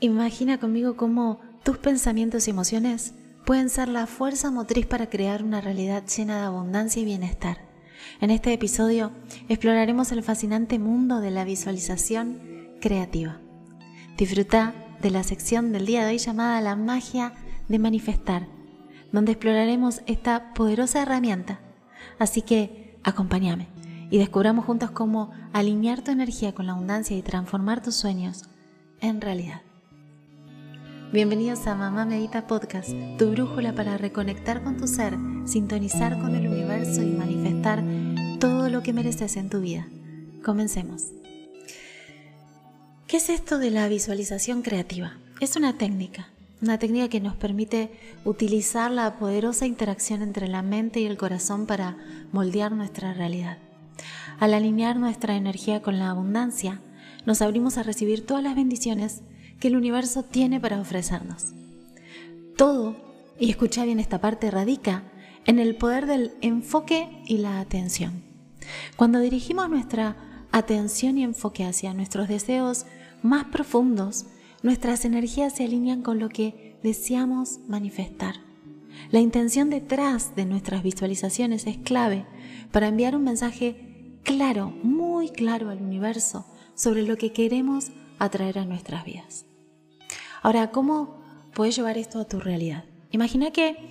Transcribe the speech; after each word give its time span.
Imagina 0.00 0.58
conmigo 0.58 0.96
cómo 0.96 1.40
tus 1.64 1.78
pensamientos 1.78 2.46
y 2.46 2.50
emociones 2.50 3.14
pueden 3.44 3.68
ser 3.68 3.88
la 3.88 4.06
fuerza 4.06 4.52
motriz 4.52 4.86
para 4.86 5.10
crear 5.10 5.42
una 5.42 5.60
realidad 5.60 6.04
llena 6.06 6.38
de 6.38 6.46
abundancia 6.46 7.02
y 7.02 7.04
bienestar. 7.04 7.58
En 8.20 8.30
este 8.30 8.52
episodio 8.52 9.10
exploraremos 9.48 10.12
el 10.12 10.22
fascinante 10.22 10.78
mundo 10.78 11.20
de 11.20 11.32
la 11.32 11.42
visualización 11.42 12.38
creativa. 12.80 13.40
Disfruta 14.16 14.72
de 15.02 15.10
la 15.10 15.24
sección 15.24 15.72
del 15.72 15.86
día 15.86 16.04
de 16.04 16.12
hoy 16.12 16.18
llamada 16.18 16.60
La 16.60 16.76
magia 16.76 17.32
de 17.66 17.80
manifestar, 17.80 18.46
donde 19.10 19.32
exploraremos 19.32 20.02
esta 20.06 20.54
poderosa 20.54 21.02
herramienta. 21.02 21.58
Así 22.20 22.42
que 22.42 23.00
acompáñame 23.02 23.66
y 24.10 24.18
descubramos 24.18 24.64
juntos 24.64 24.92
cómo 24.92 25.32
alinear 25.52 26.02
tu 26.02 26.12
energía 26.12 26.54
con 26.54 26.66
la 26.66 26.74
abundancia 26.74 27.16
y 27.16 27.22
transformar 27.22 27.82
tus 27.82 27.96
sueños 27.96 28.44
en 29.00 29.20
realidad. 29.20 29.62
Bienvenidos 31.10 31.66
a 31.66 31.74
Mamá 31.74 32.04
Medita 32.04 32.46
Podcast, 32.46 32.90
tu 33.16 33.30
brújula 33.30 33.74
para 33.74 33.96
reconectar 33.96 34.62
con 34.62 34.76
tu 34.76 34.86
ser, 34.86 35.16
sintonizar 35.46 36.20
con 36.20 36.34
el 36.34 36.46
universo 36.46 37.02
y 37.02 37.06
manifestar 37.06 37.82
todo 38.38 38.68
lo 38.68 38.82
que 38.82 38.92
mereces 38.92 39.38
en 39.38 39.48
tu 39.48 39.62
vida. 39.62 39.88
Comencemos. 40.44 41.04
¿Qué 43.06 43.16
es 43.16 43.30
esto 43.30 43.58
de 43.58 43.70
la 43.70 43.88
visualización 43.88 44.60
creativa? 44.60 45.16
Es 45.40 45.56
una 45.56 45.78
técnica, 45.78 46.28
una 46.60 46.78
técnica 46.78 47.08
que 47.08 47.20
nos 47.20 47.36
permite 47.36 47.90
utilizar 48.26 48.90
la 48.90 49.18
poderosa 49.18 49.64
interacción 49.64 50.20
entre 50.20 50.46
la 50.46 50.60
mente 50.60 51.00
y 51.00 51.06
el 51.06 51.16
corazón 51.16 51.64
para 51.64 51.96
moldear 52.32 52.72
nuestra 52.72 53.14
realidad. 53.14 53.56
Al 54.40 54.52
alinear 54.52 54.96
nuestra 54.96 55.36
energía 55.36 55.80
con 55.80 55.98
la 55.98 56.10
abundancia, 56.10 56.82
nos 57.24 57.40
abrimos 57.40 57.78
a 57.78 57.82
recibir 57.82 58.26
todas 58.26 58.44
las 58.44 58.54
bendiciones 58.54 59.22
que 59.60 59.68
el 59.68 59.76
universo 59.76 60.22
tiene 60.22 60.60
para 60.60 60.80
ofrecernos. 60.80 61.52
Todo, 62.56 62.96
y 63.38 63.50
escucha 63.50 63.84
bien 63.84 64.00
esta 64.00 64.20
parte, 64.20 64.50
radica 64.50 65.04
en 65.46 65.58
el 65.58 65.76
poder 65.76 66.06
del 66.06 66.32
enfoque 66.40 67.22
y 67.26 67.38
la 67.38 67.60
atención. 67.60 68.22
Cuando 68.96 69.20
dirigimos 69.20 69.68
nuestra 69.70 70.16
atención 70.52 71.18
y 71.18 71.24
enfoque 71.24 71.64
hacia 71.64 71.94
nuestros 71.94 72.28
deseos 72.28 72.86
más 73.22 73.46
profundos, 73.46 74.26
nuestras 74.62 75.04
energías 75.04 75.54
se 75.54 75.64
alinean 75.64 76.02
con 76.02 76.18
lo 76.18 76.28
que 76.28 76.78
deseamos 76.82 77.60
manifestar. 77.68 78.36
La 79.10 79.20
intención 79.20 79.70
detrás 79.70 80.34
de 80.34 80.44
nuestras 80.44 80.82
visualizaciones 80.82 81.66
es 81.66 81.78
clave 81.78 82.26
para 82.72 82.88
enviar 82.88 83.14
un 83.16 83.24
mensaje 83.24 84.18
claro, 84.24 84.70
muy 84.82 85.30
claro 85.30 85.70
al 85.70 85.80
universo 85.80 86.44
sobre 86.74 87.02
lo 87.02 87.16
que 87.16 87.32
queremos 87.32 87.90
atraer 88.18 88.58
a 88.58 88.64
nuestras 88.64 89.04
vidas. 89.04 89.47
Ahora, 90.42 90.70
¿cómo 90.70 91.20
puedes 91.54 91.76
llevar 91.76 91.98
esto 91.98 92.20
a 92.20 92.24
tu 92.24 92.40
realidad? 92.40 92.84
Imagina 93.10 93.50
que 93.50 93.88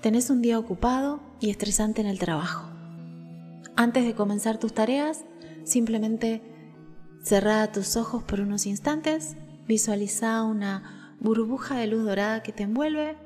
tenés 0.00 0.30
un 0.30 0.42
día 0.42 0.58
ocupado 0.58 1.20
y 1.40 1.50
estresante 1.50 2.00
en 2.00 2.06
el 2.06 2.18
trabajo. 2.18 2.68
Antes 3.76 4.04
de 4.04 4.14
comenzar 4.14 4.58
tus 4.58 4.72
tareas, 4.72 5.24
simplemente 5.64 6.42
cerrá 7.22 7.70
tus 7.72 7.96
ojos 7.96 8.22
por 8.22 8.40
unos 8.40 8.66
instantes, 8.66 9.36
visualiza 9.66 10.42
una 10.42 11.16
burbuja 11.20 11.76
de 11.76 11.86
luz 11.86 12.04
dorada 12.04 12.42
que 12.42 12.52
te 12.52 12.64
envuelve, 12.64 13.16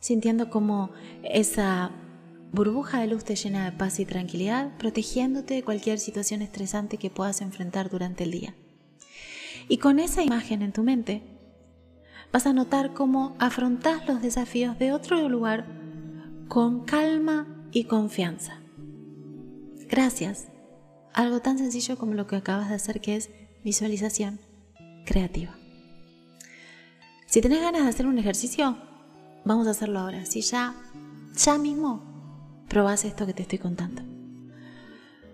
sintiendo 0.00 0.50
como 0.50 0.90
esa 1.22 1.90
burbuja 2.52 3.00
de 3.00 3.08
luz 3.08 3.24
te 3.24 3.34
llena 3.34 3.64
de 3.64 3.76
paz 3.76 3.98
y 3.98 4.04
tranquilidad, 4.04 4.76
protegiéndote 4.78 5.54
de 5.54 5.62
cualquier 5.62 5.98
situación 5.98 6.42
estresante 6.42 6.98
que 6.98 7.10
puedas 7.10 7.40
enfrentar 7.40 7.90
durante 7.90 8.24
el 8.24 8.30
día. 8.30 8.54
Y 9.68 9.78
con 9.78 9.98
esa 9.98 10.22
imagen 10.22 10.62
en 10.62 10.72
tu 10.72 10.82
mente, 10.82 11.37
vas 12.32 12.46
a 12.46 12.52
notar 12.52 12.92
cómo 12.92 13.34
afrontas 13.38 14.06
los 14.06 14.22
desafíos 14.22 14.78
de 14.78 14.92
otro 14.92 15.28
lugar 15.28 15.66
con 16.48 16.84
calma 16.84 17.46
y 17.72 17.84
confianza. 17.84 18.58
Gracias. 19.88 20.48
Algo 21.14 21.40
tan 21.40 21.58
sencillo 21.58 21.96
como 21.96 22.14
lo 22.14 22.26
que 22.26 22.36
acabas 22.36 22.68
de 22.68 22.74
hacer 22.74 23.00
que 23.00 23.16
es 23.16 23.30
visualización 23.64 24.40
creativa. 25.04 25.54
Si 27.26 27.40
tenés 27.40 27.60
ganas 27.60 27.82
de 27.82 27.88
hacer 27.88 28.06
un 28.06 28.18
ejercicio, 28.18 28.76
vamos 29.44 29.66
a 29.66 29.70
hacerlo 29.70 29.98
ahora. 29.98 30.24
Si 30.26 30.42
ya, 30.42 30.74
ya 31.34 31.58
mismo 31.58 32.02
probás 32.68 33.04
esto 33.04 33.26
que 33.26 33.34
te 33.34 33.42
estoy 33.42 33.58
contando. 33.58 34.02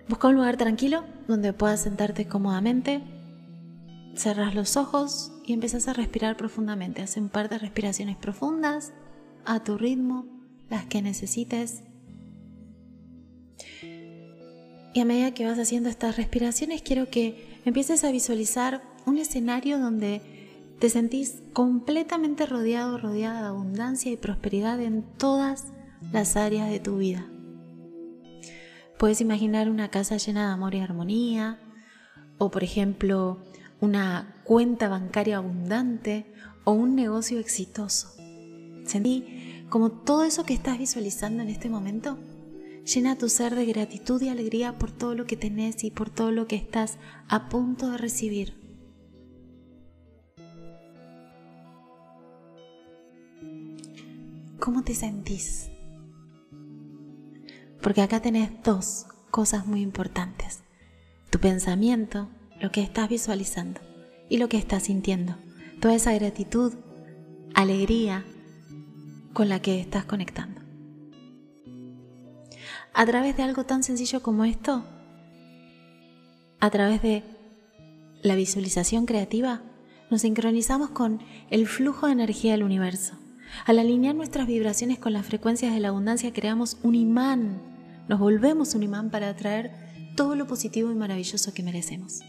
Busca 0.09 0.29
un 0.29 0.35
lugar 0.35 0.57
tranquilo 0.57 1.05
donde 1.29 1.53
puedas 1.53 1.81
sentarte 1.81 2.27
cómodamente 2.27 3.03
Cerras 4.15 4.55
los 4.55 4.77
ojos 4.77 5.33
y 5.45 5.53
empiezas 5.53 5.89
a 5.89 5.93
respirar 5.93 6.37
profundamente. 6.37 7.03
Haz 7.03 7.17
un 7.17 7.29
par 7.29 7.49
de 7.49 7.59
respiraciones 7.59 8.17
profundas 8.17 8.93
a 9.45 9.63
tu 9.63 9.77
ritmo, 9.77 10.27
las 10.71 10.87
que 10.87 11.03
necesites. 11.03 11.83
Y 14.95 15.01
a 15.01 15.05
medida 15.05 15.35
que 15.35 15.45
vas 15.45 15.59
haciendo 15.59 15.89
estas 15.89 16.17
respiraciones, 16.17 16.83
quiero 16.83 17.11
que 17.11 17.61
empieces 17.65 18.05
a 18.05 18.13
visualizar 18.13 18.83
un 19.07 19.19
escenario 19.19 19.79
donde 19.79 20.23
te 20.79 20.89
sentís 20.89 21.43
completamente 21.53 22.47
rodeado, 22.47 22.99
rodeada 22.99 23.43
de 23.43 23.49
abundancia 23.49 24.13
y 24.13 24.17
prosperidad 24.17 24.81
en 24.81 25.03
todas 25.03 25.65
las 26.13 26.37
áreas 26.37 26.71
de 26.71 26.79
tu 26.79 26.99
vida. 26.99 27.27
Puedes 28.99 29.21
imaginar 29.21 29.69
una 29.69 29.91
casa 29.91 30.17
llena 30.17 30.47
de 30.47 30.53
amor 30.53 30.75
y 30.75 30.81
armonía, 30.81 31.59
o 32.39 32.51
por 32.51 32.63
ejemplo, 32.63 33.43
una 33.85 34.41
cuenta 34.45 34.89
bancaria 34.89 35.37
abundante 35.37 36.27
o 36.65 36.73
un 36.73 36.95
negocio 36.95 37.39
exitoso. 37.39 38.09
Sentí 38.87 39.67
como 39.69 39.91
todo 39.91 40.25
eso 40.25 40.45
que 40.45 40.55
estás 40.55 40.79
visualizando 40.79 41.43
en 41.43 41.51
este 41.51 41.69
momento 41.69 42.19
llena 42.85 43.17
tu 43.17 43.29
ser 43.29 43.55
de 43.55 43.67
gratitud 43.67 44.21
y 44.23 44.29
alegría 44.29 44.79
por 44.79 44.91
todo 44.91 45.15
lo 45.15 45.27
que 45.27 45.37
tenés 45.37 45.85
y 45.85 45.91
por 45.91 46.11
todo 46.11 46.31
lo 46.31 46.47
que 46.47 46.57
estás 46.57 46.99
a 47.29 47.49
punto 47.49 47.91
de 47.91 47.99
recibir. 47.99 48.55
¿Cómo 54.59 54.83
te 54.83 54.95
sentís? 54.95 55.71
Porque 57.83 58.01
acá 58.01 58.21
tenés 58.23 58.51
dos 58.63 59.07
cosas 59.31 59.67
muy 59.67 59.83
importantes. 59.83 60.63
Tu 61.29 61.39
pensamiento 61.39 62.31
lo 62.65 62.71
que 62.71 62.81
estás 62.81 63.11
visualizando 63.11 63.79
y 64.31 64.39
lo 64.39 64.49
que 64.49 64.57
estás 64.57 64.85
sintiendo. 64.85 65.37
Toda 65.83 65.95
esa 65.95 66.15
gratitud, 66.15 66.73
alegría 67.55 68.25
con 69.35 69.51
la 69.51 69.61
que 69.61 69.79
estás 69.79 70.07
conectando. 70.07 70.63
A 72.95 73.05
través 73.05 73.37
de 73.37 73.43
algo 73.43 73.65
tan 73.65 73.83
sencillo 73.83 74.23
como 74.23 74.47
esto, 74.47 74.83
a 76.59 76.71
través 76.71 77.03
de 77.03 77.23
la 78.23 78.35
visualización 78.35 79.05
creativa, 79.05 79.61
nos 80.11 80.23
sincronizamos 80.23 80.89
con 80.89 81.21
el 81.51 81.67
flujo 81.67 82.07
de 82.07 82.13
energía 82.13 82.53
del 82.53 82.63
universo. 82.63 83.19
Al 83.67 83.79
alinear 83.79 84.15
nuestras 84.15 84.47
vibraciones 84.47 84.99
con 84.99 85.13
las 85.13 85.27
frecuencias 85.27 85.75
de 85.75 85.81
la 85.81 85.89
abundancia, 85.89 86.33
creamos 86.33 86.79
un 86.83 86.95
imán, 86.95 87.61
nos 88.09 88.19
volvemos 88.19 88.75
un 88.75 88.85
imán 88.85 89.11
para 89.11 89.29
atraer 89.29 89.71
todo 90.17 90.35
lo 90.35 90.47
positivo 90.47 90.91
y 90.91 90.95
maravilloso 90.95 91.53
que 91.53 91.63
merecemos. 91.63 92.23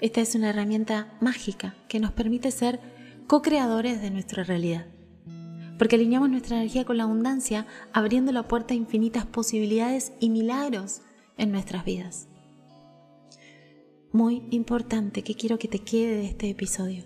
Esta 0.00 0.22
es 0.22 0.34
una 0.34 0.48
herramienta 0.48 1.12
mágica 1.20 1.74
que 1.86 2.00
nos 2.00 2.12
permite 2.12 2.50
ser 2.50 2.80
co-creadores 3.26 4.00
de 4.00 4.10
nuestra 4.10 4.44
realidad. 4.44 4.86
Porque 5.78 5.96
alineamos 5.96 6.30
nuestra 6.30 6.56
energía 6.56 6.84
con 6.84 6.96
la 6.96 7.04
abundancia, 7.04 7.66
abriendo 7.92 8.32
la 8.32 8.48
puerta 8.48 8.72
a 8.72 8.76
infinitas 8.78 9.26
posibilidades 9.26 10.12
y 10.18 10.30
milagros 10.30 11.02
en 11.36 11.52
nuestras 11.52 11.84
vidas. 11.84 12.28
Muy 14.10 14.42
importante 14.50 15.22
que 15.22 15.34
quiero 15.34 15.58
que 15.58 15.68
te 15.68 15.80
quede 15.80 16.16
de 16.16 16.26
este 16.26 16.48
episodio. 16.48 17.04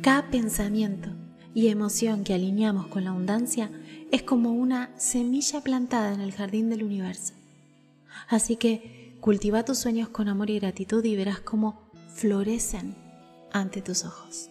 Cada 0.00 0.30
pensamiento 0.30 1.10
y 1.52 1.68
emoción 1.68 2.22
que 2.22 2.34
alineamos 2.34 2.86
con 2.86 3.04
la 3.04 3.10
abundancia 3.10 3.70
es 4.12 4.22
como 4.22 4.52
una 4.52 4.90
semilla 4.96 5.62
plantada 5.62 6.14
en 6.14 6.20
el 6.20 6.32
jardín 6.32 6.70
del 6.70 6.84
universo. 6.84 7.34
Así 8.28 8.54
que 8.56 9.16
cultiva 9.20 9.64
tus 9.64 9.78
sueños 9.78 10.08
con 10.08 10.28
amor 10.28 10.48
y 10.50 10.60
gratitud 10.60 11.04
y 11.04 11.16
verás 11.16 11.40
cómo 11.40 11.89
florecen 12.14 12.94
ante 13.52 13.82
tus 13.82 14.04
ojos. 14.04 14.50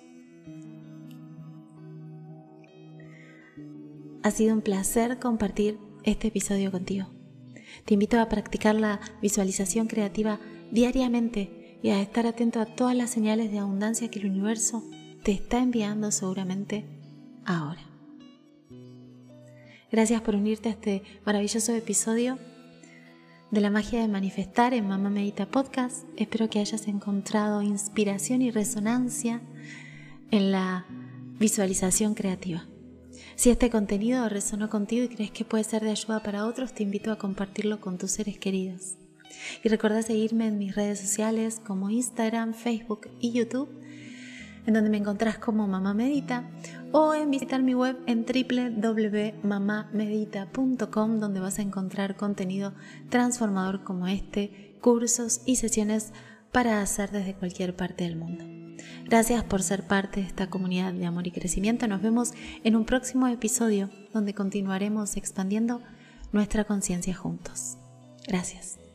Ha 4.23 4.31
sido 4.31 4.53
un 4.53 4.61
placer 4.61 5.19
compartir 5.19 5.79
este 6.03 6.27
episodio 6.27 6.71
contigo. 6.71 7.07
Te 7.85 7.93
invito 7.93 8.19
a 8.19 8.27
practicar 8.27 8.75
la 8.75 8.99
visualización 9.21 9.87
creativa 9.87 10.39
diariamente 10.71 11.79
y 11.81 11.89
a 11.89 12.01
estar 12.01 12.27
atento 12.27 12.59
a 12.59 12.65
todas 12.65 12.95
las 12.95 13.09
señales 13.09 13.51
de 13.51 13.59
abundancia 13.59 14.09
que 14.09 14.19
el 14.19 14.25
universo 14.25 14.83
te 15.23 15.31
está 15.31 15.59
enviando 15.59 16.11
seguramente 16.11 16.85
ahora. 17.45 17.81
Gracias 19.91 20.21
por 20.21 20.35
unirte 20.35 20.69
a 20.69 20.73
este 20.73 21.03
maravilloso 21.25 21.73
episodio 21.73 22.37
de 23.51 23.61
la 23.61 23.71
magia 23.71 24.01
de 24.01 24.07
manifestar 24.07 24.75
en 24.75 24.87
Mamá 24.87 25.09
Medita 25.09 25.47
Podcast. 25.47 26.05
Espero 26.17 26.49
que 26.49 26.59
hayas 26.59 26.87
encontrado 26.87 27.63
inspiración 27.63 28.43
y 28.43 28.51
resonancia 28.51 29.41
en 30.29 30.51
la 30.51 30.85
visualización 31.39 32.13
creativa. 32.13 32.67
Si 33.35 33.49
este 33.49 33.71
contenido 33.71 34.29
resonó 34.29 34.69
contigo 34.69 35.05
y 35.05 35.09
crees 35.09 35.31
que 35.31 35.45
puede 35.45 35.63
ser 35.63 35.83
de 35.83 35.89
ayuda 35.89 36.21
para 36.21 36.45
otros, 36.45 36.73
te 36.73 36.83
invito 36.83 37.11
a 37.11 37.17
compartirlo 37.17 37.81
con 37.81 37.97
tus 37.97 38.11
seres 38.11 38.37
queridos. 38.37 38.97
Y 39.63 39.69
recuerda 39.69 40.03
seguirme 40.03 40.47
en 40.47 40.59
mis 40.59 40.75
redes 40.75 40.99
sociales 40.99 41.59
como 41.65 41.89
Instagram, 41.89 42.53
Facebook 42.53 43.09
y 43.19 43.31
YouTube, 43.31 43.69
en 44.67 44.75
donde 44.75 44.91
me 44.91 44.97
encontrás 44.97 45.39
como 45.39 45.67
Mamá 45.67 45.95
Medita, 45.95 46.47
o 46.91 47.13
en 47.13 47.31
visitar 47.31 47.61
mi 47.61 47.73
web 47.73 47.97
en 48.05 48.25
www.mamamedita.com, 48.25 51.19
donde 51.19 51.39
vas 51.39 51.59
a 51.59 51.61
encontrar 51.61 52.15
contenido 52.15 52.73
transformador 53.09 53.83
como 53.83 54.07
este, 54.07 54.75
cursos 54.81 55.41
y 55.45 55.57
sesiones 55.57 56.13
para 56.51 56.81
hacer 56.81 57.11
desde 57.11 57.35
cualquier 57.35 57.75
parte 57.75 58.05
del 58.05 58.15
mundo. 58.15 58.45
Gracias 59.05 59.43
por 59.43 59.61
ser 59.61 59.87
parte 59.87 60.21
de 60.21 60.27
esta 60.27 60.49
comunidad 60.49 60.93
de 60.93 61.05
amor 61.05 61.27
y 61.27 61.31
crecimiento. 61.31 61.87
Nos 61.87 62.01
vemos 62.01 62.31
en 62.63 62.75
un 62.75 62.85
próximo 62.85 63.27
episodio 63.27 63.89
donde 64.13 64.33
continuaremos 64.33 65.17
expandiendo 65.17 65.81
nuestra 66.31 66.63
conciencia 66.63 67.15
juntos. 67.15 67.77
Gracias. 68.27 68.88